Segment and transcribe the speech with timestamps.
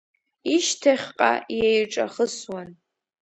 [0.55, 2.69] Ишьҭахьҟа иеиҿахысуан.